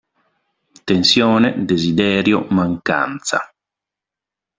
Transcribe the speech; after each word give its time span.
Tensione, 0.87 1.53
desiderio, 1.63 2.47
mancanza. 2.49 3.53